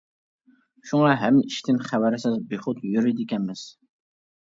[0.91, 3.71] شۇڭا ھەممە ئىشتىن خەۋەرسىز بىخۇد يۈرىدىكەنمىز.